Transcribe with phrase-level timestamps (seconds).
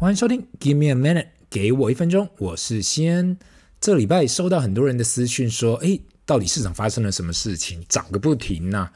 [0.00, 3.36] 欢迎收听，Give me a minute，给我一分钟，我是先。
[3.80, 8.88] 这礼拜收到很多人的私讯，说，哎，到底市场发生了什么事情，涨个不停呐？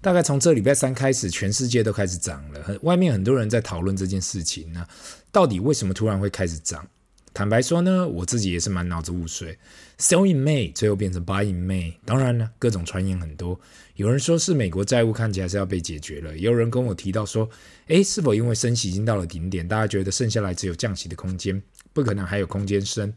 [0.00, 4.86] 大概从这礼拜三开始，全世界都开始涨了，外面很多人在讨论这件事情呢，
[5.32, 6.86] 到底为什么突然会开始涨？
[7.34, 9.58] 坦白说呢，我自己也是满脑子雾水。
[9.98, 11.92] Sell in May，最后变成 Buy in May。
[12.04, 13.60] 当然呢，各种传言很多。
[13.96, 17.50] 有人说是美国债务看起来是要被解决了，也有人跟我提到说，
[17.88, 21.60] 诶，是否因为升息已经到了顶点，大家觉得剩下来只有降息的空间，
[21.92, 23.12] 不可能还有空间升。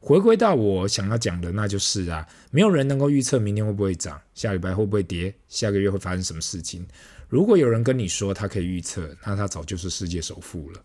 [0.00, 6.84] 回归到我想要讲的，那就是啊，没有人能够预测明天会不会涨，下礼拜会不会跌，下个月会发生什么事情。
[7.28, 10.82] 如果有人跟你说他可以预测，那他早就是世界首富了。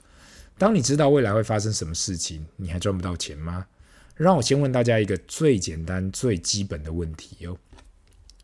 [0.58, 3.66] 当你知道未来会发生什么事情，你还赚不到钱吗？
[4.16, 7.58] 让我先问大家一个最简单、最基本的问题哦。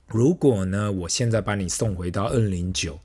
[0.07, 2.99] 如果呢，我现在把你送回到二零九，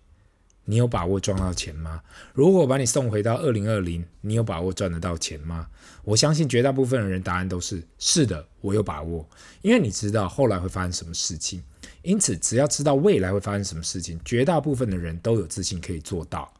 [0.65, 2.03] 你有把握赚到钱吗？
[2.35, 5.69] 如果把你送回到二零二零，你有把握赚得到钱吗？
[6.03, 9.29] 我相信绝大部分的人答案都是是的，我有把握，
[9.63, 11.63] 因为你知道后来会发生什么事情。
[12.03, 16.53] 因此，只要知道未来会发生什么事情，绝大部分的人都有自信可以做到。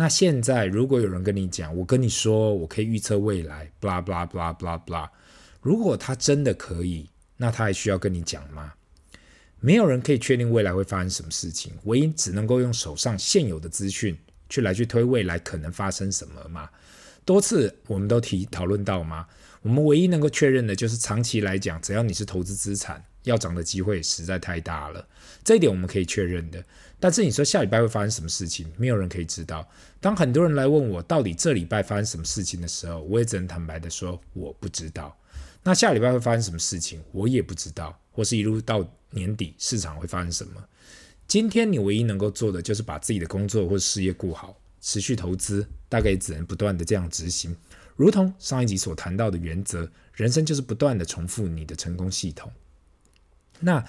[0.00, 5.06] 那现在，如果有人跟你讲，我跟你说，我可以预测未来，blah blah blah blah blah，
[5.60, 8.72] 如果他真的可以，那他还需要跟你讲吗？
[9.58, 14.16] 没有人可以确定未来会发生什么事情，唯一只能够用手上现有的资讯
[14.48, 16.70] 去来去推未来可能发生什么嘛。
[17.26, 19.26] 多次我们都提讨论到吗，
[19.62, 25.06] 我们唯一能够确认的就是长期来讲，只要你是投资资产，要涨的机会实在太大了，
[25.44, 26.64] 这一点我们可以确认的。
[26.98, 29.68] 但是你说下礼拜会发生什么事情，没有人可以知道。
[30.00, 35.16] 当很多人来问我到底这礼拜发生什么事情的时候，我也只能坦白的说我不知道。
[35.62, 37.98] 那下礼拜会发生什么事情，我也不知道。
[38.12, 40.62] 或是一路到年底市场会发生什么？
[41.28, 47.56] 今天你唯一能够做的就是把自己的工作或事业顾好，持续投资，大概也只能不断的这样执行。
[48.00, 52.50] 如同上一集所谈到的原则，人生就是不断的重复你的成功系统。
[53.58, 53.84] 那。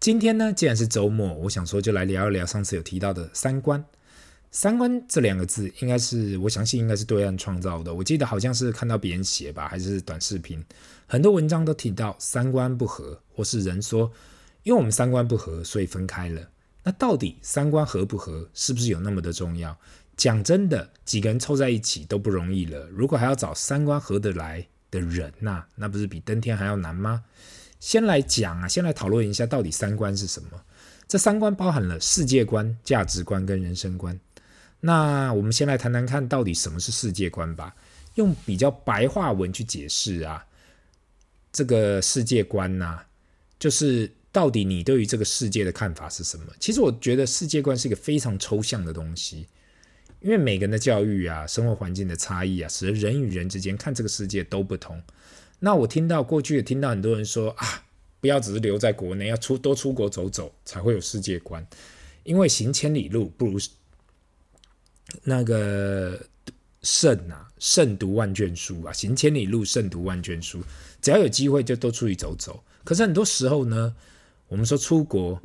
[0.00, 3.84] 今天呢，既然是周末，我想说就来聊一聊上次有提到的三观。
[4.50, 7.94] 三观这两个字，应该是我相信应该是对岸创造的。
[7.94, 10.60] 我记得好像是看到别人写吧，还是短视频，
[11.06, 14.10] 很多文章都提到三观不合，或是人说，
[14.64, 16.50] 因为我们三观不合，所以分开了。
[16.82, 19.78] 那到底三观合不合，是不是有那么的重要？
[20.16, 27.24] 讲真的，几个人凑在一起都不容易了，如果还要找三观合得来的人呐，那不是比登天还要难吗？
[27.80, 30.50] 先来讲啊，先来讨论一下到底三观是什么？
[31.08, 34.18] 这三观包含了世界观、价值观跟人生观。
[34.80, 37.74] 那我们先来谈谈看到底什么是世界观吧。
[38.14, 40.44] 用比较白话文去解释啊，
[41.52, 43.00] 这个世界观呐、
[43.58, 46.46] 就是到底你对于这个世界的看法是什么？
[46.60, 49.46] 其实我觉得世界观是一个非常抽象的东西，
[50.22, 55.02] 因为每个人的教育啊、生活环境的差异啊，使得人与人之间看这个世界都不同。
[55.58, 57.84] 那我听到过去也听到很多人说啊，
[58.20, 61.66] 不要只是留在国内，要出多出国走走才会有世界观，
[62.22, 63.58] 因为行千里路不如
[65.24, 66.24] 那个
[66.82, 70.62] 胜啊，胜读万卷书啊，行千里路胜读万卷书，
[71.00, 72.62] 只要有机会就多出去走走。
[72.84, 73.92] 可是很多时候呢，
[74.46, 75.40] 我们说出国，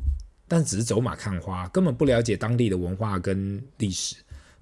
[0.48, 4.16] 但只是走马看花，根本不了解当地的文化跟历史。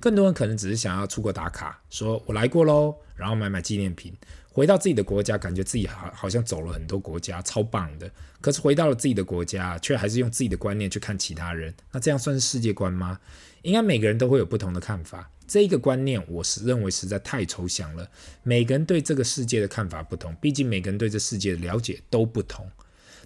[0.06, 4.16] 更多人可能只是想要出国打卡，说我来过喽，然后买买纪念品。
[4.52, 8.08] 回到自己的国家，感觉自己好好像走了很多国家，超棒的。
[8.40, 11.74] 可是回到了自己的国家，却还是用自己的观念去看其他人。
[11.92, 13.20] 那这样算是世界观吗？
[13.64, 15.28] 应该每个人都会有不同的看法。
[15.48, 18.08] 这一个观念，我是认为实在太抽象了。
[18.44, 22.70] 每个人对这个世界的看法不同，毕竟每个人对这世界的了解都不同。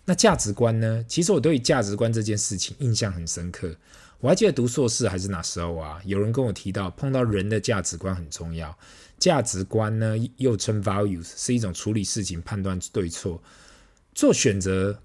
[0.05, 1.03] 那价值观呢？
[1.09, 3.75] 其实我对于价值观这件事情印象很深刻。
[4.19, 6.01] 我还记得读硕士还是哪时候啊？
[6.03, 8.77] 有人跟我提到，碰到人的价值观很重要。
[9.17, 13.41] 价值观呢，又称 values，是一种处理事情、判断对错、
[14.13, 15.01] 做选择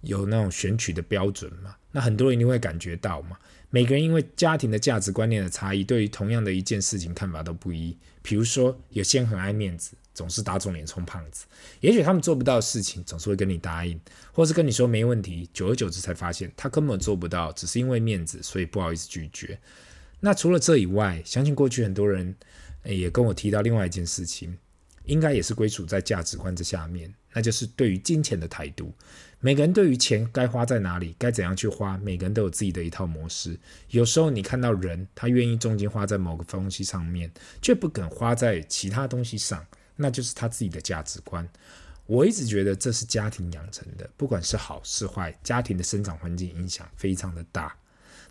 [0.00, 1.76] 有那种选取的标准嘛？
[1.92, 3.36] 那很多人一定会感觉到嘛，
[3.70, 7.96] 每个人因为家庭的价值观念的差异，对于同样的一件事情看法都不一。
[8.22, 11.44] 比如说，有些人很爱面子，总是打肿脸充胖子。
[11.80, 14.00] 也许他们做不到的事情，总是会跟你答应，
[14.32, 15.48] 或是跟你说没问题。
[15.52, 19.58] 久而久之才发现，他根本做不到，只是因为面子，所以不好意思拒绝。
[20.20, 22.34] 那除了这以外，相信过去很多人。
[22.84, 24.56] 也跟我提到另外一件事情，
[25.06, 28.92] 应该也是归属在价值观这下面，那就是对于金钱的态度。
[29.40, 33.58] 每个人对于钱该花在哪里，该怎样去花，每个人都有自己的一套模式。
[33.90, 37.30] 有时候你看到人，他愿意重金花在某个东西上面，
[37.60, 41.46] 却不肯花在其他东西上，那就是他自己的价值观。
[42.06, 47.76] 我一直觉得这是家庭养成的，不管是好是坏，家庭的生长环境影响非常的大。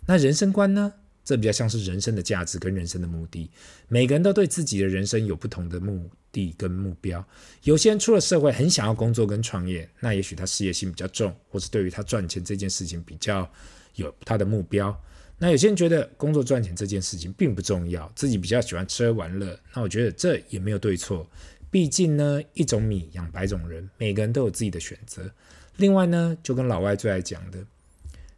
[0.06, 0.92] 那人生观呢？
[1.26, 3.50] 这比较像是人生的价值跟人生的目的。
[3.88, 7.22] 每个人都对自己的人生有不同的目的跟目标。
[7.64, 13.50] 有些人出了社会很想要工作跟创业，那也许他事业心比较重，或是对于他赚钱这件事情比较
[13.96, 14.96] 有他的目标。
[15.36, 19.58] 那有些人觉得工作赚钱这件事情并不重要，自己比较喜欢吃喝玩乐。
[19.74, 21.28] 那我觉得这也没有对错，
[21.70, 25.28] 毕竟呢，一种米养百种人，每个人都有自己的选择。
[25.76, 27.58] 另外呢，就跟老外最爱讲的，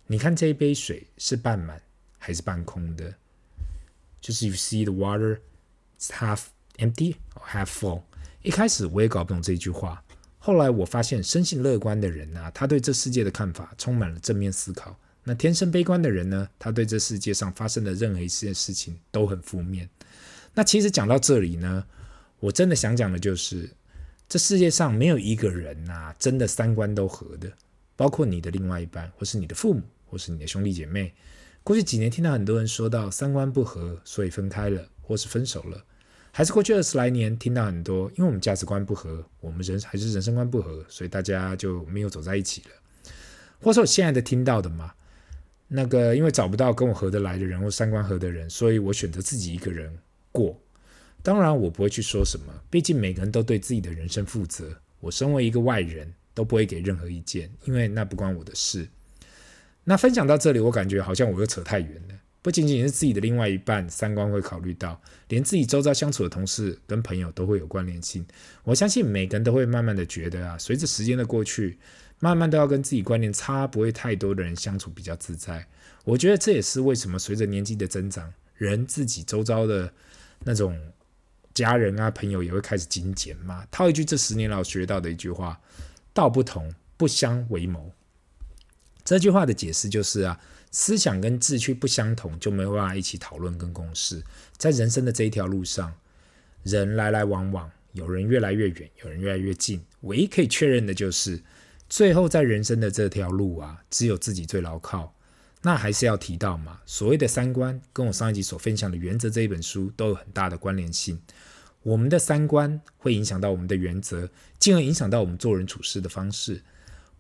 [0.06, 1.81] 你看这一杯水是半满
[2.19, 3.15] 还是半空的？
[4.20, 5.38] 就是 you see the water
[5.99, 6.43] is half
[6.76, 8.03] empty or half full。
[8.43, 10.03] 一开始我也搞不懂这句话，
[10.38, 14.99] 后来我发现，生性乐观的人啊，他对这世界的看法充满了正面思考。
[15.25, 16.49] 那天生悲观的人呢？
[16.59, 19.88] 他对这世界上发生的任何一件事情都很负面。
[20.55, 21.85] 那其实讲到这里呢，
[22.41, 23.69] 我真的想讲的就是，
[24.29, 27.53] 这世界上没有一个人呐、啊，真的三观都合的，
[27.94, 31.12] 包括你的另外一半，或是你的父母，或是你的兄弟姐妹。
[31.69, 35.85] 过去几年听到很多人说到三观不合，所以分开了，或是分手了。
[36.32, 42.69] 还是过去二十来年听到很多，因为我们价值观不合，我们人还是人生观不合，所以大家就没有走在一起了。
[43.61, 44.94] 或是我现在的听到的嘛。
[45.67, 49.94] 那个，因为找不到跟我合得来的人或三观合的人，所以我选择自己一个人
[50.32, 50.59] 过。
[51.23, 54.75] 当然，我不会去说什么，毕竟每个人都对自己的人生负责。
[55.00, 58.88] 我身为一个外人，都不会给任何意见，因为那不关我的事。
[59.88, 62.14] 那分享到这里，我感觉好像我又扯太远了。
[62.43, 68.23] 不仅仅是自己的另外一半三观会考虑到，连自己周遭相处的同事跟朋友都会有关联性。
[68.64, 71.79] 我相信每个人都会慢慢的觉得啊，随着时间的过去。
[72.20, 75.64] 慢慢都要跟自己观念差不会太多的人相处比较自在，
[76.02, 79.93] 我觉得这也是为什么随着年纪的增长，人自己周遭的
[80.40, 80.76] 那种
[81.55, 83.64] 家人啊朋友也会开始精简嘛。
[83.70, 85.61] 套一句这十年老学到的一句话：
[86.12, 87.93] 道不同不相为谋。
[89.08, 90.38] 这句话的解释就是啊，
[90.70, 94.22] 思想跟志趣不相同就没有办法一起讨论跟共事。
[94.58, 95.94] 在人生的这一条路上，
[96.62, 101.40] 人来来往往，有人越来越远，有人越来越近，唯一可以确认的就是。
[101.88, 105.14] 最后，在人生的这条路啊，只有自己最牢靠。
[105.62, 111.19] 那还是要提到嘛，所谓的三观，跟我上一集所分享的《原则》这一本书都有很大的关联性。
[111.82, 114.28] 我们的三观会影响到我们的原则，
[114.58, 116.61] 进而影响到我们做人处事的方式。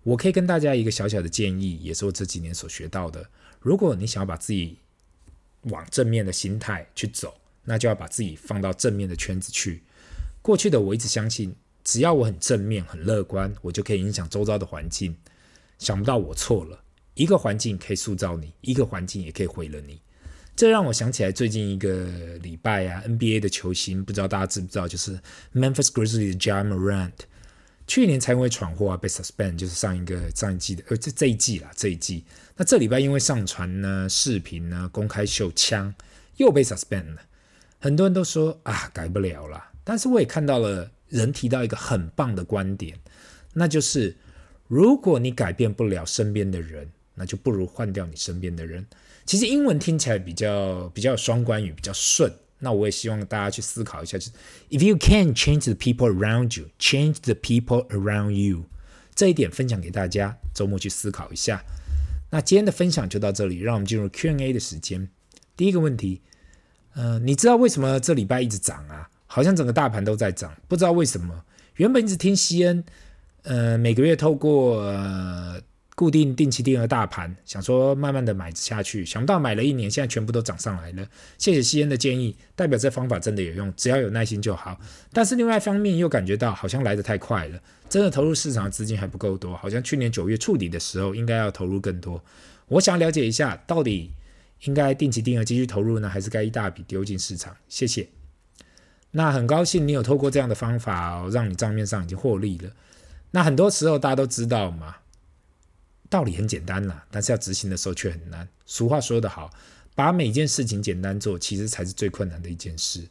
[0.08, 3.28] 我可以跟大家一个小小的建议，也是我这几年所学到的。
[3.60, 4.78] 如果你想要把自己
[5.64, 7.34] 往正面的心态去走，
[7.64, 9.82] 那就要把自己放到正面的圈子去。
[10.40, 11.54] 过去的我一直相信。
[11.84, 15.16] 只要我很正面、很乐观，我就可以影响周遭的环境。
[15.78, 16.84] 想不到我错了，
[17.14, 19.98] 一个环境可以塑造你，一个环境也可以毁了你。
[20.54, 22.04] 这让我想起来最近一个
[22.42, 25.18] 礼拜啊，NBA 的球星，不知道大家知不知道，就是
[25.54, 27.12] Memphis Grizzlies 的 Ja Morant，
[27.88, 32.24] 去年才因为闯祸啊被 suspend，就是上一个上一季的，呃，这这一季啦，这一季。
[32.54, 35.92] 那这礼拜因为上传呢视频呢公开秀枪，
[36.36, 37.22] 又被 suspend 了。
[37.80, 40.88] 很多人都说啊改不了了，但是我也看到了。
[41.08, 42.94] 人提到一个很棒的观点，
[43.54, 44.14] 那就是
[44.66, 48.86] 如果你改变不了身边的人，那就不如换掉你身边的人。
[49.24, 52.30] 其实英文听起来比较比较双关语，比较顺。
[52.60, 54.30] 那我也希望大家去思考一下，就是
[54.70, 58.64] If you can change the people around you, change the people around you。
[59.14, 61.64] 这一点分享给大家，周末去思考一下。
[62.30, 65.08] 那今天的分享就到这里，让我们进入 Q&A 的时间。
[65.56, 66.20] 第一个问题，
[66.94, 69.08] 呃，你知道为什么这礼拜一直涨啊？
[69.26, 71.44] 好像整个大盘都在涨，不知道为什么。
[71.76, 72.84] 原本一直听西恩，
[73.42, 74.82] 呃，每个月透过
[75.98, 81.04] 固定定期定额大盘，想说慢慢的买下去，想不到买了一年，现在全部都涨上来了。
[81.38, 84.78] 谢谢西恩的建议，代表这方法真的有用，只要有耐心就好。
[85.12, 92.22] 但是另外一方面又感觉到好像来得太快了，真的投入市场的资金还不够多，好像去年九月触底的时候应该要投入更多。
[92.68, 94.12] 我想了解一下，到底
[94.66, 97.56] 应该定期定额继续投入呢，还是该一大笔丢进市场？
[97.68, 98.08] 谢谢。
[99.10, 102.70] 那很高兴你有透过这样的方法，让你账面上已经获利了。
[103.32, 104.94] 那很多时候大家都知道嘛，
[106.10, 108.48] 道理很简单啦，但是要执行的时候却很难。
[108.64, 109.50] 俗话说得好，
[109.94, 113.06] 把每件事情简单做，其实才是最困难的一件事。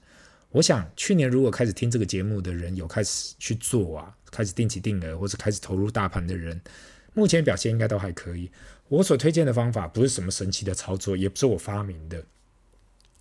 [0.50, 6.60] 我想去年如果开始听这个节目的人有开始去做啊，开始定期定额或者开始投入大盘的人，
[7.14, 8.50] 目前表现应该都还可以。
[8.88, 12.24] 我所推荐的方法不是什么神奇的操作，也不是我发明的。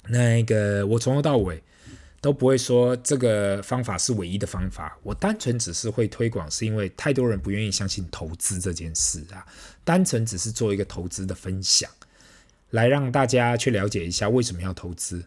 [0.08, 1.62] 那个我从头到尾。
[2.26, 9.46] 都不会说这个方法是唯一的方法，我单纯只是会推广，是因为太多人不愿意相信投资这件事啊，
[9.84, 11.88] 单纯只是做一个投资的分享，
[12.70, 15.22] 来让大家去了解一下为什么要投资，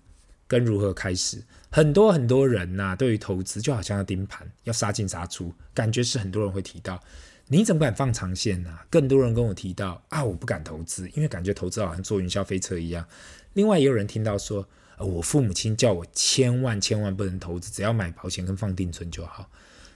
[0.46, 1.41] 跟如何开始。
[1.70, 7.01] 很多很多人呐、对于投资就好像要盯盘，要杀进杀出，感觉是很多人会提到。
[7.48, 13.06] 你怎么敢放长线呢、更多人跟我提到啊，我不敢投资，因为感觉投资好像坐云霄飞车一样。
[13.53, 14.68] 另外也有人听到说，
[15.00, 19.50] 我父母亲叫我千万千万不能投资，只要买保险跟放定存就好。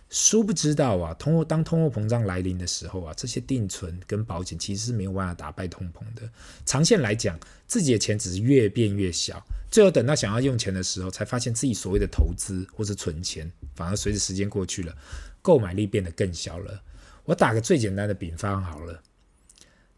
[0.10, 6.29] 殊不知道啊，通货当通货膨胀来临的时候啊，这些定存跟保险其实是没有办法打败通膨的。
[6.65, 14.95] 长线来讲，自己的钱只是越变越小，最后等到想要用钱的时候，才发现自己所谓的投资或是存钱，反而随着时间过去了，
[15.41, 16.83] 购买力变得更小了。
[17.25, 19.01] 我打个最简单的比方好了，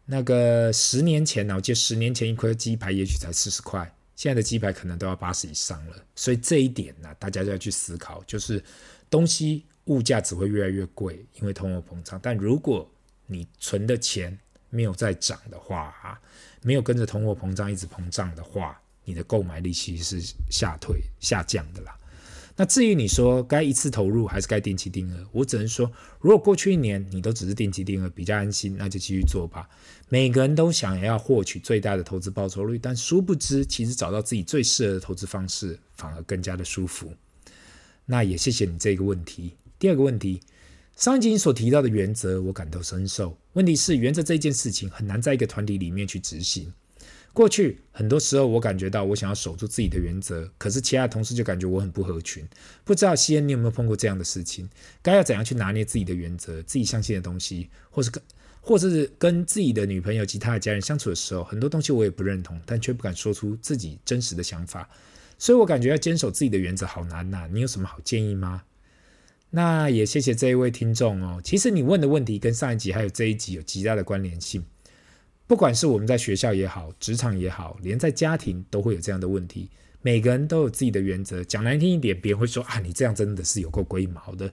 [0.06, 5.96] 那个十年前呢，我记得十年前一块鸡排也许才四十块，现在的鸡排可能都要八十以上了。
[6.16, 8.60] 所以这一点呢，大家就要去思考，就是
[9.08, 12.18] 东西物价只会越来越贵，因为通货膨胀。
[12.20, 12.90] 但如果
[13.26, 14.36] 你存的钱
[14.70, 16.20] 没有再涨的话，
[16.62, 21.96] 没有跟着通货膨胀一直膨胀的话，你的购买力其实是下退下降的啦。
[22.58, 29.68] 那至于你说该一次投入还是该定期定额，我只能说，如果过去一年你都只是定期定额比较安心，那就继续做吧。
[30.08, 37.12] 每个人都想要获取最大的投资报酬率，但殊不知，其实找到自己最适合的投资方式反而更加的舒服。
[38.06, 39.52] 那也谢谢你这个问题。
[39.78, 40.40] 第二个问题，
[40.96, 43.36] 上一集你所提到的原则，我感同身受。
[43.52, 46.72] 问题是，原则这件事情很难在一个团体里面去执行。
[47.36, 52.42] 过去很多时候，我感觉到我想要守住自己的原则，可是其他同事就感觉我很不合群。
[52.82, 54.66] 不知道西恩，你有没有碰过这样的事情？
[55.02, 58.22] 该要怎样去拿捏自己的原则、自己相信的东西，或是跟，
[58.62, 64.88] 或者是跟自己的女朋友、其他的家人相处的时候，很多东西我也不认同，但却不敢说出自己真实的想法。
[65.36, 67.46] 所以我感觉要坚守自己的原则好难呐。
[67.52, 68.62] 你有什么好建议吗？
[69.50, 71.38] 那也谢谢这一位听众哦。
[71.44, 74.64] 其实你问的问题跟上一集还有这一集有极大的关联性。
[75.46, 79.70] 不管是我们在学校也好，职场也好，连在家庭都会有这样的问题。
[80.02, 84.52] 每个人都有自己的原则，讲难听一点，别人会说啊，你这样真的是有够龟毛的。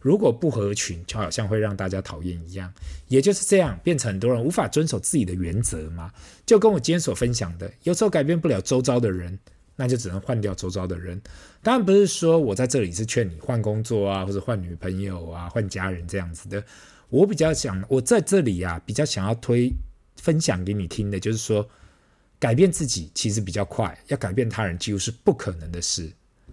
[0.00, 2.72] 如果不合群，就好像会让大家讨厌一样。
[3.06, 6.10] 也就是这样，变成很多人无法遵守自己的原则嘛。
[6.44, 9.38] 就跟我今天所分享的，有时候改变不了周遭的人，
[9.76, 11.20] 那就只能换掉周遭的人。
[11.62, 16.62] 当然不是说我在这里是劝你换工作啊，或者换女朋友啊，换家人这样子的。
[17.10, 19.72] 我比较想，我在这里啊，比较想要推。
[20.22, 21.68] 分享给你听的，就是说，
[22.38, 26.10] 改变自己其实比较快，要改变他人几乎是不可能的事。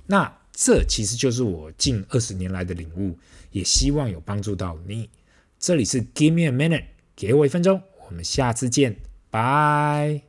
[0.07, 3.15] 那这其实就是我近二十年来的领悟，
[3.51, 5.07] 也希望有帮助到你。
[5.59, 6.85] 这里是 Give me a minute，
[7.15, 8.97] 给我一分钟，我们下次见，
[9.29, 10.28] 拜。